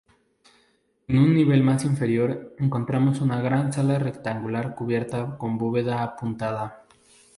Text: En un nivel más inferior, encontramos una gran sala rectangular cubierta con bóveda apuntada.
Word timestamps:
En 1.07 1.19
un 1.19 1.35
nivel 1.35 1.61
más 1.61 1.85
inferior, 1.85 2.55
encontramos 2.57 3.21
una 3.21 3.39
gran 3.39 3.71
sala 3.71 3.99
rectangular 3.99 4.73
cubierta 4.73 5.37
con 5.37 5.59
bóveda 5.59 6.01
apuntada. 6.01 6.87